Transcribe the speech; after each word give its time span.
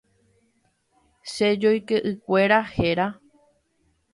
Che 1.31 1.47
joykeʼykuéra 1.61 2.59
héra. 2.75 3.07